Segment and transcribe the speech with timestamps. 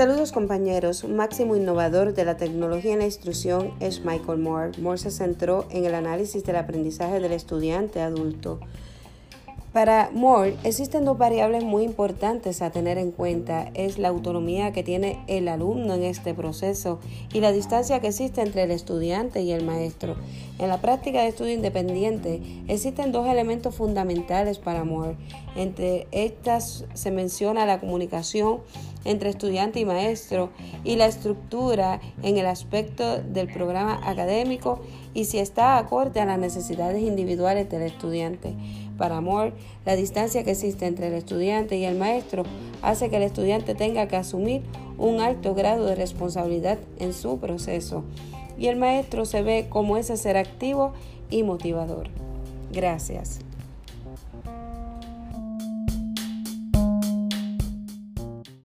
[0.00, 4.72] Saludos compañeros, máximo innovador de la tecnología en la instrucción es Michael Moore.
[4.78, 8.60] Moore se centró en el análisis del aprendizaje del estudiante adulto.
[9.72, 13.70] Para Moore existen dos variables muy importantes a tener en cuenta.
[13.74, 16.98] Es la autonomía que tiene el alumno en este proceso
[17.32, 20.16] y la distancia que existe entre el estudiante y el maestro.
[20.58, 25.16] En la práctica de estudio independiente existen dos elementos fundamentales para Moore.
[25.54, 28.58] Entre estas se menciona la comunicación
[29.04, 30.50] entre estudiante y maestro
[30.84, 34.80] y la estructura en el aspecto del programa académico
[35.14, 38.54] y si está acorde a las necesidades individuales del estudiante.
[39.00, 39.54] Para Moore,
[39.86, 42.42] la distancia que existe entre el estudiante y el maestro
[42.82, 44.60] hace que el estudiante tenga que asumir
[44.98, 48.04] un alto grado de responsabilidad en su proceso
[48.58, 50.92] y el maestro se ve como ese ser activo
[51.30, 52.08] y motivador.
[52.74, 53.38] Gracias.